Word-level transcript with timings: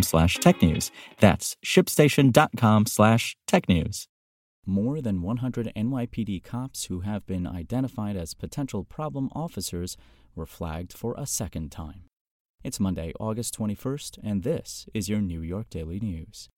slash 0.00 0.38
technews. 0.38 0.90
That's 1.20 1.56
shipstation.com 1.62 2.86
slash 2.86 3.36
technews. 3.46 4.06
More 4.64 5.02
than 5.02 5.22
100 5.22 5.72
NYPD 5.76 6.42
cops 6.44 6.84
who 6.84 7.00
have 7.00 7.26
been 7.26 7.46
identified 7.46 8.16
as 8.16 8.32
potential 8.32 8.84
problem 8.84 9.28
officers 9.34 9.96
were 10.34 10.46
flagged 10.46 10.92
for 10.92 11.14
a 11.18 11.26
second 11.26 11.70
time. 11.70 12.04
It's 12.64 12.78
Monday, 12.78 13.12
August 13.18 13.58
21st, 13.58 14.20
and 14.22 14.44
this 14.44 14.86
is 14.94 15.08
your 15.08 15.20
New 15.20 15.42
York 15.42 15.68
Daily 15.68 15.98
News. 15.98 16.48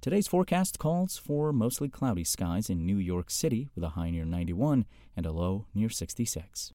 Today's 0.00 0.28
forecast 0.28 0.78
calls 0.78 1.16
for 1.16 1.52
mostly 1.52 1.88
cloudy 1.88 2.22
skies 2.22 2.70
in 2.70 2.86
New 2.86 2.98
York 2.98 3.28
City 3.28 3.68
with 3.74 3.82
a 3.82 3.90
high 3.90 4.10
near 4.10 4.24
91 4.24 4.86
and 5.16 5.26
a 5.26 5.32
low 5.32 5.66
near 5.74 5.88
66. 5.88 6.70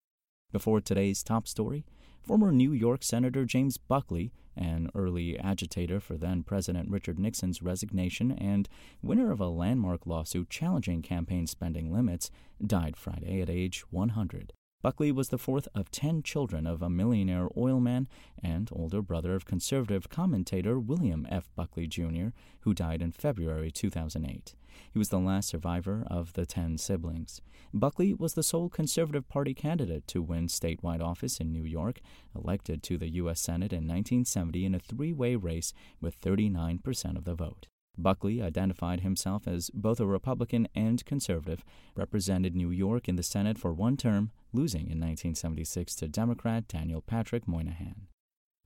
Before 0.51 0.81
today's 0.81 1.23
top 1.23 1.47
story, 1.47 1.85
former 2.23 2.51
New 2.51 2.71
York 2.71 3.03
Senator 3.03 3.43
James 3.43 3.77
Buckley, 3.77 4.31
an 4.55 4.89
early 4.95 5.37
agitator 5.37 5.99
for 5.99 6.15
then 6.15 6.41
President 6.41 6.89
Richard 6.89 7.19
Nixon's 7.19 7.61
resignation 7.61 8.31
and 8.31 8.69
winner 9.01 9.31
of 9.31 9.41
a 9.41 9.47
landmark 9.47 10.07
lawsuit 10.07 10.49
challenging 10.49 11.01
campaign 11.01 11.47
spending 11.47 11.91
limits, 11.91 12.31
died 12.65 12.95
Friday 12.95 13.41
at 13.41 13.49
age 13.49 13.83
100. 13.89 14.53
Buckley 14.81 15.11
was 15.11 15.29
the 15.29 15.37
fourth 15.37 15.67
of 15.75 15.91
ten 15.91 16.23
children 16.23 16.65
of 16.65 16.81
a 16.81 16.89
millionaire 16.89 17.47
oilman 17.57 18.07
and 18.41 18.69
older 18.71 19.01
brother 19.01 19.33
of 19.33 19.45
conservative 19.45 20.09
commentator 20.09 20.79
William 20.79 21.25
F. 21.29 21.49
Buckley, 21.55 21.87
Jr., 21.87 22.27
who 22.61 22.73
died 22.73 23.01
in 23.01 23.11
February 23.11 23.71
2008. 23.71 24.55
He 24.91 24.99
was 24.99 25.09
the 25.09 25.19
last 25.19 25.49
survivor 25.49 26.05
of 26.07 26.33
the 26.33 26.45
ten 26.45 26.77
siblings. 26.77 27.41
Buckley 27.73 28.13
was 28.13 28.33
the 28.33 28.43
sole 28.43 28.69
Conservative 28.69 29.27
Party 29.27 29.53
candidate 29.53 30.07
to 30.07 30.21
win 30.21 30.47
statewide 30.47 31.01
office 31.01 31.39
in 31.39 31.51
New 31.51 31.63
York, 31.63 31.99
elected 32.35 32.83
to 32.83 32.97
the 32.97 33.09
U.S. 33.13 33.39
Senate 33.39 33.73
in 33.73 33.87
1970 33.87 34.65
in 34.65 34.75
a 34.75 34.79
three 34.79 35.13
way 35.13 35.35
race 35.35 35.73
with 35.99 36.19
39% 36.21 37.17
of 37.17 37.23
the 37.23 37.35
vote. 37.35 37.67
Buckley 37.97 38.41
identified 38.41 39.01
himself 39.01 39.47
as 39.47 39.69
both 39.71 39.99
a 39.99 40.05
Republican 40.05 40.67
and 40.73 41.05
conservative, 41.05 41.63
represented 41.95 42.55
New 42.55 42.71
York 42.71 43.07
in 43.07 43.15
the 43.15 43.23
Senate 43.23 43.57
for 43.57 43.73
one 43.73 43.97
term, 43.97 44.31
losing 44.51 44.81
in 44.81 44.99
1976 44.99 45.95
to 45.95 46.07
Democrat 46.07 46.67
Daniel 46.67 47.01
Patrick 47.01 47.47
Moynihan. 47.47 48.07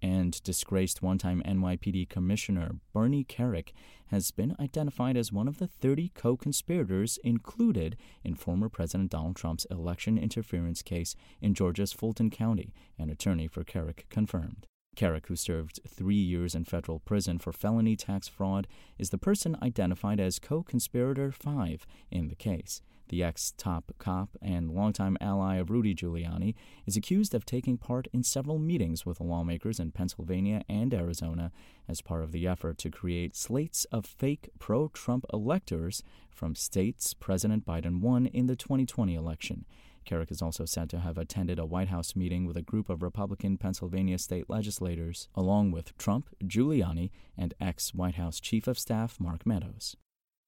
And 0.02 0.42
disgraced 0.44 1.02
one 1.02 1.18
time 1.18 1.42
NYPD 1.44 2.08
Commissioner 2.08 2.76
Bernie 2.94 3.24
Kerik 3.24 3.72
has 4.08 4.30
been 4.32 4.56
identified 4.60 5.18
as 5.18 5.32
one 5.32 5.48
of 5.48 5.58
the 5.58 5.68
30 5.68 6.10
co 6.14 6.38
conspirators 6.38 7.18
included 7.24 7.98
in 8.24 8.36
former 8.36 8.70
President 8.70 9.10
Donald 9.10 9.36
Trump's 9.36 9.66
election 9.72 10.18
interference 10.18 10.82
case 10.82 11.16
in 11.42 11.54
Georgia's 11.56 11.94
Fulton 11.94 12.30
County, 12.30 12.74
an 13.00 13.10
attorney 13.10 13.48
for 13.48 13.64
Kerik 13.64 14.08
confirmed. 14.10 14.68
Kerik, 14.98 15.28
who 15.28 15.36
served 15.36 15.80
three 15.88 16.16
years 16.16 16.56
in 16.56 16.66
federal 16.66 17.00
prison 17.00 17.38
for 17.38 17.54
felony 17.54 17.96
tax 17.96 18.28
fraud, 18.28 18.68
is 18.98 19.12
the 19.12 19.18
person 19.20 19.56
identified 19.62 20.20
as 20.20 20.40
co 20.40 20.64
conspirator 20.64 21.32
5 21.32 21.86
in 22.10 22.28
the 22.30 22.36
case. 22.36 22.82
The 23.10 23.24
ex 23.24 23.54
top 23.58 23.94
cop 24.00 24.32
and 24.42 24.72
longtime 24.72 25.18
ally 25.22 25.56
of 25.58 25.70
Rudy 25.70 25.96
Giuliani 25.96 26.56
is 26.86 26.98
accused 26.98 27.34
of 27.34 27.46
taking 27.46 27.78
part 27.78 28.08
in 28.12 28.24
several 28.24 28.58
meetings 28.58 29.06
with 29.06 29.22
lawmakers 29.22 29.80
in 29.80 29.92
Pennsylvania 29.92 30.64
and 30.68 30.94
Arizona 30.94 31.52
as 31.88 32.02
part 32.02 32.24
of 32.24 32.34
the 32.34 32.48
effort 32.48 32.78
to 32.80 32.90
create 32.90 33.36
slates 33.36 33.86
of 33.94 34.06
fake 34.06 34.50
pro 34.60 34.90
Trump 34.90 35.26
electors 35.32 36.04
from 36.30 36.56
states 36.56 37.14
President 37.14 37.66
Biden 37.66 38.02
won 38.02 38.26
in 38.26 38.48
the 38.48 38.58
2020 38.58 39.16
election. 39.16 39.66
Kerik 40.08 40.32
is 40.32 40.42
also 40.42 40.66
said 40.66 40.90
to 40.90 41.00
have 41.00 41.18
attended 41.18 41.60
a 41.60 41.66
White 41.66 41.90
House 41.90 42.16
meeting 42.16 42.46
with 42.46 42.56
a 42.56 42.62
group 42.62 42.90
of 42.90 43.04
Republican 43.04 43.58
Pennsylvania 43.58 44.18
state 44.18 44.50
legislators, 44.50 45.28
along 45.36 45.72
with 45.72 45.98
Trump, 45.98 46.30
Giuliani, 46.44 47.12
and 47.38 47.54
ex 47.60 47.94
White 47.94 48.16
House 48.16 48.40
Chief 48.40 48.68
of 48.68 48.80
Staff 48.80 49.20
Mark 49.20 49.46
Meadows. 49.46 49.98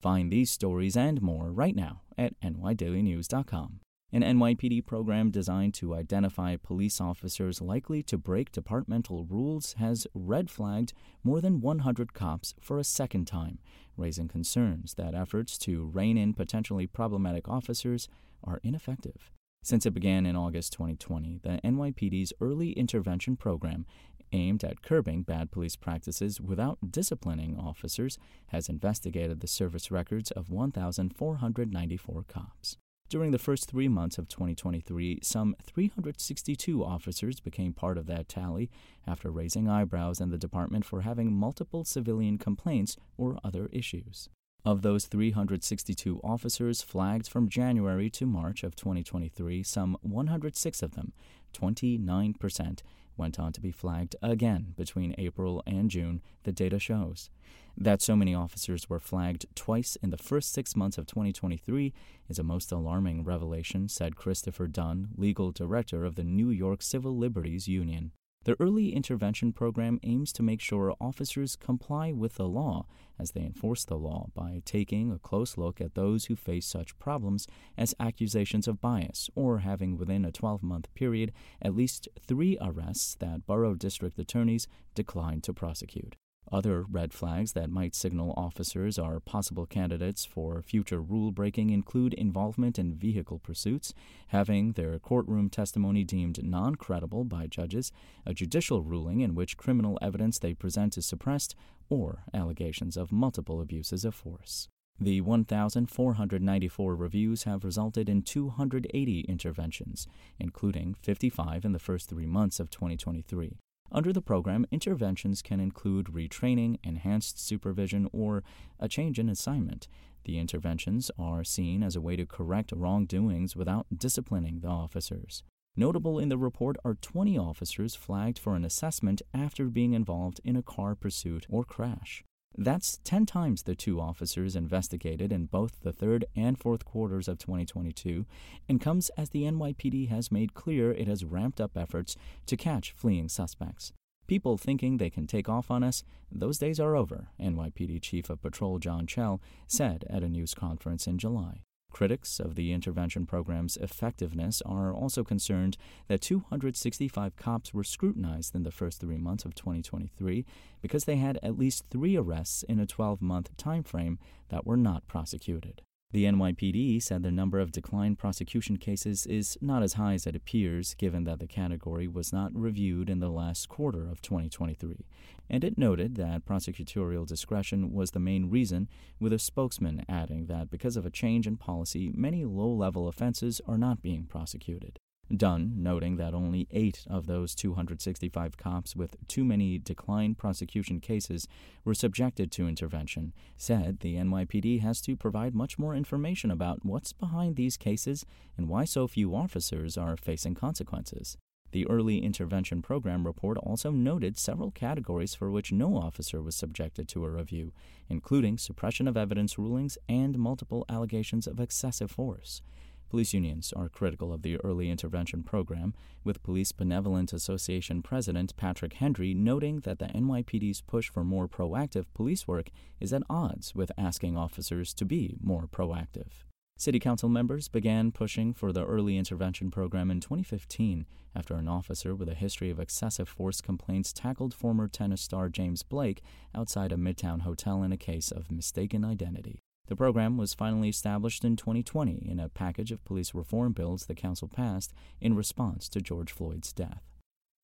Find 0.01 0.31
these 0.31 0.49
stories 0.49 0.95
and 0.95 1.21
more 1.21 1.51
right 1.51 1.75
now 1.75 2.01
at 2.17 2.39
nydailynews.com. 2.39 3.81
An 4.11 4.23
NYPD 4.23 4.87
program 4.87 5.29
designed 5.29 5.75
to 5.75 5.93
identify 5.93 6.55
police 6.55 6.99
officers 6.99 7.61
likely 7.61 8.01
to 8.03 8.17
break 8.17 8.51
departmental 8.51 9.25
rules 9.25 9.73
has 9.73 10.07
red 10.15 10.49
flagged 10.49 10.93
more 11.23 11.41
than 11.41 11.61
100 11.61 12.13
cops 12.13 12.55
for 12.59 12.79
a 12.79 12.83
second 12.83 13.25
time, 13.25 13.59
raising 13.97 14.27
concerns 14.27 14.95
that 14.95 15.13
efforts 15.13 15.59
to 15.59 15.85
rein 15.93 16.17
in 16.17 16.33
potentially 16.33 16.87
problematic 16.87 17.47
officers 17.47 18.07
are 18.43 18.59
ineffective. 18.63 19.29
Since 19.61 19.85
it 19.85 19.93
began 19.93 20.25
in 20.25 20.35
August 20.35 20.73
2020, 20.73 21.39
the 21.43 21.59
NYPD's 21.63 22.33
early 22.41 22.71
intervention 22.71 23.35
program, 23.35 23.85
aimed 24.31 24.63
at 24.63 24.81
curbing 24.81 25.23
bad 25.23 25.51
police 25.51 25.75
practices 25.75 26.39
without 26.39 26.91
disciplining 26.91 27.57
officers, 27.57 28.17
has 28.47 28.69
investigated 28.69 29.39
the 29.39 29.47
service 29.47 29.91
records 29.91 30.31
of 30.31 30.49
1,494 30.49 32.25
cops. 32.27 32.77
During 33.09 33.31
the 33.31 33.39
first 33.39 33.67
three 33.67 33.87
months 33.87 34.19
of 34.19 34.27
2023, 34.27 35.19
some 35.23 35.55
362 35.63 36.83
officers 36.83 37.39
became 37.39 37.73
part 37.73 37.97
of 37.97 38.05
that 38.05 38.29
tally 38.29 38.69
after 39.07 39.31
raising 39.31 39.67
eyebrows 39.67 40.21
in 40.21 40.29
the 40.29 40.37
department 40.37 40.85
for 40.85 41.01
having 41.01 41.33
multiple 41.33 41.83
civilian 41.83 42.37
complaints 42.37 42.97
or 43.17 43.39
other 43.43 43.67
issues. 43.71 44.29
Of 44.65 44.81
those 44.81 45.05
362 45.05 46.19
officers 46.21 46.81
flagged 46.81 47.27
from 47.27 47.47
January 47.47 48.09
to 48.11 48.25
March 48.25 48.63
of 48.63 48.75
2023, 48.75 49.63
some 49.63 49.97
106 50.01 50.83
of 50.83 50.91
them, 50.91 51.13
29%, 51.53 52.79
went 53.15 53.39
on 53.39 53.53
to 53.53 53.61
be 53.61 53.71
flagged 53.71 54.15
again 54.21 54.73
between 54.75 55.15
April 55.17 55.63
and 55.65 55.89
June, 55.89 56.21
the 56.43 56.51
data 56.51 56.77
shows. 56.77 57.29
That 57.77 58.01
so 58.01 58.15
many 58.15 58.35
officers 58.35 58.89
were 58.89 58.99
flagged 58.99 59.45
twice 59.55 59.97
in 60.01 60.09
the 60.09 60.17
first 60.17 60.51
six 60.51 60.75
months 60.75 60.97
of 60.97 61.05
2023 61.05 61.93
is 62.27 62.39
a 62.39 62.43
most 62.43 62.71
alarming 62.71 63.23
revelation, 63.23 63.87
said 63.87 64.17
Christopher 64.17 64.67
Dunn, 64.67 65.09
legal 65.15 65.51
director 65.51 66.03
of 66.03 66.15
the 66.15 66.23
New 66.25 66.49
York 66.49 66.81
Civil 66.81 67.17
Liberties 67.17 67.69
Union. 67.69 68.11
The 68.45 68.55
early 68.59 68.93
intervention 68.93 69.51
program 69.51 69.99
aims 70.01 70.31
to 70.33 70.43
make 70.43 70.61
sure 70.61 70.95
officers 71.01 71.57
comply 71.57 72.13
with 72.13 72.35
the 72.35 72.47
law 72.47 72.85
as 73.19 73.31
they 73.31 73.41
enforce 73.41 73.83
the 73.83 73.97
law 73.97 74.29
by 74.33 74.61
taking 74.63 75.11
a 75.11 75.19
close 75.19 75.57
look 75.57 75.81
at 75.81 75.93
those 75.93 76.25
who 76.25 76.37
face 76.37 76.65
such 76.65 76.97
problems 76.99 77.47
as 77.77 77.93
accusations 77.99 78.67
of 78.67 78.79
bias 78.79 79.29
or 79.35 79.59
having 79.59 79.97
within 79.97 80.23
a 80.23 80.31
12 80.31 80.63
month 80.63 80.93
period 80.93 81.33
at 81.61 81.75
least 81.75 82.07
three 82.25 82.57
arrests 82.61 83.15
that 83.19 83.45
borough 83.45 83.75
district 83.75 84.17
attorneys 84.17 84.67
declined 84.95 85.43
to 85.43 85.53
prosecute. 85.53 86.15
Other 86.51 86.83
red 86.83 87.13
flags 87.13 87.53
that 87.53 87.69
might 87.69 87.93
signal 87.93 88.33
officers 88.35 88.97
are 88.97 89.19
possible 89.19 89.67
candidates 89.67 90.25
for 90.25 90.63
future 90.63 90.99
rule 90.99 91.31
breaking 91.31 91.69
include 91.69 92.13
involvement 92.15 92.79
in 92.79 92.95
vehicle 92.95 93.37
pursuits, 93.37 93.93
having 94.29 94.71
their 94.71 94.97
courtroom 94.97 95.49
testimony 95.49 96.03
deemed 96.03 96.43
non 96.43 96.75
credible 96.75 97.23
by 97.23 97.45
judges, 97.45 97.91
a 98.25 98.33
judicial 98.33 98.81
ruling 98.81 99.21
in 99.21 99.35
which 99.35 99.57
criminal 99.57 99.99
evidence 100.01 100.39
they 100.39 100.55
present 100.55 100.97
is 100.97 101.05
suppressed, 101.05 101.55
or 101.87 102.23
allegations 102.33 102.97
of 102.97 103.11
multiple 103.11 103.61
abuses 103.61 104.03
of 104.03 104.15
force. 104.15 104.67
The 104.99 105.21
1,494 105.21 106.95
reviews 106.95 107.43
have 107.43 107.63
resulted 107.63 108.09
in 108.09 108.23
280 108.23 109.21
interventions, 109.21 110.07
including 110.39 110.95
55 110.95 111.63
in 111.63 111.71
the 111.71 111.79
first 111.79 112.09
three 112.09 112.25
months 112.25 112.59
of 112.59 112.69
2023. 112.69 113.59
Under 113.91 114.13
the 114.13 114.21
program, 114.21 114.65
interventions 114.71 115.41
can 115.41 115.59
include 115.59 116.07
retraining, 116.07 116.77
enhanced 116.83 117.39
supervision, 117.39 118.07
or 118.13 118.43
a 118.79 118.87
change 118.87 119.17
in 119.17 119.29
assignment. 119.29 119.87
The 120.25 120.37
interventions 120.37 121.09
are 121.17 121.43
seen 121.43 121.81
as 121.81 121.95
a 121.95 122.01
way 122.01 122.15
to 122.15 122.25
correct 122.25 122.71
wrongdoings 122.75 123.55
without 123.55 123.87
disciplining 123.95 124.59
the 124.59 124.67
officers. 124.67 125.43
Notable 125.75 126.19
in 126.19 126.29
the 126.29 126.37
report 126.37 126.77
are 126.83 126.95
20 126.95 127.37
officers 127.37 127.95
flagged 127.95 128.37
for 128.37 128.55
an 128.55 128.65
assessment 128.65 129.21
after 129.33 129.65
being 129.65 129.93
involved 129.93 130.39
in 130.43 130.55
a 130.55 130.61
car 130.61 130.93
pursuit 130.93 131.47
or 131.49 131.63
crash. 131.63 132.23
That's 132.61 132.99
10 133.05 133.25
times 133.25 133.63
the 133.63 133.73
two 133.73 134.01
officers 134.01 134.53
investigated 134.53 135.31
in 135.31 135.45
both 135.45 135.79
the 135.81 135.93
third 135.93 136.25
and 136.35 136.59
fourth 136.59 136.83
quarters 136.83 137.29
of 137.29 137.37
2022 137.37 138.25
and 138.67 138.81
comes 138.81 139.09
as 139.17 139.29
the 139.29 139.43
NYPD 139.43 140.09
has 140.09 140.29
made 140.29 140.53
clear 140.53 140.91
it 140.91 141.07
has 141.07 141.23
ramped 141.23 141.61
up 141.61 141.77
efforts 141.77 142.17
to 142.47 142.57
catch 142.57 142.91
fleeing 142.91 143.29
suspects. 143.29 143.93
People 144.27 144.57
thinking 144.57 144.97
they 144.97 145.09
can 145.09 145.25
take 145.25 145.47
off 145.47 145.71
on 145.71 145.85
us, 145.85 146.03
those 146.29 146.57
days 146.57 146.81
are 146.81 146.97
over, 146.97 147.29
NYPD 147.39 148.01
Chief 148.01 148.29
of 148.29 148.41
Patrol 148.41 148.77
John 148.77 149.07
Chell 149.07 149.39
said 149.65 150.03
at 150.09 150.21
a 150.21 150.27
news 150.27 150.53
conference 150.53 151.07
in 151.07 151.17
July. 151.17 151.61
Critics 151.91 152.39
of 152.39 152.55
the 152.55 152.71
intervention 152.71 153.25
program's 153.25 153.77
effectiveness 153.77 154.61
are 154.65 154.93
also 154.93 155.23
concerned 155.23 155.77
that 156.07 156.21
265 156.21 157.35
cops 157.35 157.73
were 157.73 157.83
scrutinized 157.83 158.55
in 158.55 158.63
the 158.63 158.71
first 158.71 159.01
three 159.01 159.17
months 159.17 159.43
of 159.43 159.55
2023 159.55 160.45
because 160.81 161.05
they 161.05 161.17
had 161.17 161.39
at 161.41 161.57
least 161.57 161.85
three 161.89 162.15
arrests 162.15 162.63
in 162.63 162.79
a 162.79 162.85
12 162.85 163.21
month 163.21 163.55
time 163.57 163.83
frame 163.83 164.19
that 164.49 164.65
were 164.65 164.77
not 164.77 165.07
prosecuted. 165.07 165.81
The 166.11 166.25
NYPD 166.25 167.03
said 167.03 167.21
the 167.21 167.29
number 167.29 167.59
of 167.59 167.71
declined 167.71 168.17
prosecution 168.17 168.77
cases 168.77 169.27
is 169.27 169.59
not 169.61 169.83
as 169.83 169.93
high 169.93 170.15
as 170.15 170.25
it 170.25 170.35
appears, 170.35 170.95
given 170.95 171.23
that 171.25 171.37
the 171.37 171.45
category 171.45 172.07
was 172.07 172.33
not 172.33 172.51
reviewed 172.55 173.11
in 173.11 173.19
the 173.19 173.29
last 173.29 173.69
quarter 173.69 174.09
of 174.09 174.19
2023. 174.19 175.05
And 175.51 175.63
it 175.63 175.77
noted 175.77 176.15
that 176.15 176.47
prosecutorial 176.47 177.27
discretion 177.27 177.93
was 177.93 178.09
the 178.09 178.19
main 178.19 178.49
reason, 178.49 178.89
with 179.19 179.33
a 179.33 179.37
spokesman 179.37 180.03
adding 180.09 180.47
that 180.47 180.71
because 180.71 180.97
of 180.97 181.05
a 181.05 181.11
change 181.11 181.45
in 181.45 181.57
policy, 181.57 182.11
many 182.11 182.43
low 182.43 182.71
level 182.71 183.07
offenses 183.07 183.61
are 183.67 183.77
not 183.77 184.01
being 184.01 184.23
prosecuted. 184.23 184.99
Dunn, 185.35 185.73
noting 185.77 186.15
that 186.17 186.33
only 186.33 186.67
eight 186.71 187.05
of 187.07 187.27
those 187.27 187.53
265 187.53 188.57
cops 188.57 188.95
with 188.95 189.15
too 189.27 189.43
many 189.43 189.77
declined 189.77 190.37
prosecution 190.37 190.99
cases 190.99 191.47
were 191.85 191.93
subjected 191.93 192.51
to 192.53 192.67
intervention, 192.67 193.33
said 193.55 193.99
the 193.99 194.15
NYPD 194.15 194.81
has 194.81 195.01
to 195.01 195.15
provide 195.15 195.53
much 195.53 195.77
more 195.77 195.95
information 195.95 196.49
about 196.49 196.83
what's 196.83 197.13
behind 197.13 197.55
these 197.55 197.77
cases 197.77 198.25
and 198.57 198.67
why 198.67 198.85
so 198.85 199.07
few 199.07 199.35
officers 199.35 199.97
are 199.97 200.17
facing 200.17 200.55
consequences. 200.55 201.37
The 201.71 201.87
Early 201.87 202.17
Intervention 202.23 202.81
Program 202.81 203.27
report 203.27 203.59
also 203.59 203.91
noted 203.91 204.39
several 204.39 204.71
categories 204.71 205.35
for 205.35 205.51
which 205.51 205.71
no 205.71 205.97
officer 205.97 206.41
was 206.41 206.55
subjected 206.55 207.07
to 207.09 207.25
a 207.25 207.29
review, 207.29 207.73
including 208.09 208.57
suppression 208.57 209.07
of 209.07 209.15
evidence 209.15 209.59
rulings 209.59 209.95
and 210.07 210.39
multiple 210.39 210.83
allegations 210.89 211.45
of 211.45 211.59
excessive 211.59 212.09
force. 212.09 212.63
Police 213.09 213.33
unions 213.33 213.73
are 213.75 213.89
critical 213.89 214.31
of 214.31 214.43
the 214.43 214.57
early 214.57 214.91
intervention 214.91 215.41
program, 215.41 215.95
with 216.23 216.43
Police 216.43 216.71
Benevolent 216.71 217.33
Association 217.33 218.03
President 218.03 218.55
Patrick 218.55 218.93
Hendry 218.93 219.33
noting 219.33 219.79
that 219.79 219.97
the 219.97 220.05
NYPD's 220.05 220.81
push 220.81 221.09
for 221.09 221.23
more 221.23 221.47
proactive 221.47 222.05
police 222.13 222.47
work 222.47 222.69
is 222.99 223.11
at 223.11 223.23
odds 223.27 223.73
with 223.73 223.91
asking 223.97 224.37
officers 224.37 224.93
to 224.93 225.05
be 225.05 225.37
more 225.41 225.65
proactive. 225.67 226.43
City 226.77 226.99
Council 226.99 227.27
members 227.27 227.67
began 227.67 228.11
pushing 228.11 228.53
for 228.53 228.71
the 228.71 228.85
early 228.85 229.17
intervention 229.17 229.71
program 229.71 230.11
in 230.11 230.21
2015 230.21 231.05
after 231.35 231.55
an 231.55 231.67
officer 231.67 232.15
with 232.15 232.29
a 232.29 232.35
history 232.35 232.69
of 232.69 232.79
excessive 232.79 233.27
force 233.27 233.59
complaints 233.59 234.13
tackled 234.13 234.53
former 234.53 234.87
tennis 234.87 235.21
star 235.21 235.49
James 235.49 235.83
Blake 235.83 236.21
outside 236.55 236.91
a 236.91 236.95
Midtown 236.95 237.41
hotel 237.41 237.81
in 237.83 237.91
a 237.91 237.97
case 237.97 238.31
of 238.31 238.51
mistaken 238.51 239.03
identity. 239.03 239.59
The 239.89 239.95
program 239.95 240.37
was 240.37 240.53
finally 240.53 240.87
established 240.87 241.43
in 241.43 241.55
2020 241.55 242.27
in 242.29 242.39
a 242.39 242.47
package 242.47 242.91
of 242.91 243.03
police 243.03 243.33
reform 243.33 243.73
bills 243.73 244.05
the 244.05 244.13
council 244.13 244.47
passed 244.47 244.93
in 245.19 245.35
response 245.35 245.89
to 245.89 245.99
George 245.99 246.31
Floyd's 246.31 246.71
death. 246.71 247.01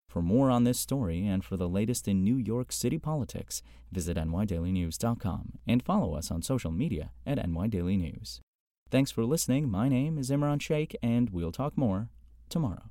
For 0.10 0.24
more 0.24 0.50
on 0.50 0.64
this 0.64 0.80
story 0.80 1.28
and 1.28 1.46
for 1.46 1.56
the 1.56 1.70
latest 1.70 2.08
in 2.08 2.24
New 2.24 2.38
York 2.38 2.72
City 2.72 2.98
politics, 2.98 3.62
visit 3.92 4.18
nydailynews.com 4.18 5.60
and 5.68 5.84
follow 5.84 6.16
us 6.16 6.32
on 6.32 6.42
social 6.42 6.72
media 6.72 7.12
at 7.28 7.38
nydailynews. 7.38 8.40
Thanks 8.90 9.12
for 9.12 9.24
listening. 9.24 9.70
My 9.70 9.88
name 9.88 10.18
is 10.18 10.32
Imran 10.32 10.60
Sheikh, 10.60 10.96
and 11.04 11.30
we'll 11.30 11.52
talk 11.52 11.78
more 11.78 12.10
tomorrow. 12.50 12.90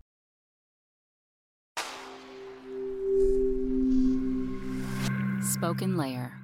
SpokenLayer. 5.41 6.44